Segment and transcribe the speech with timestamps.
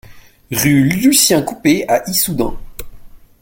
[0.49, 2.57] Rue Lucien Coupet à Issoudun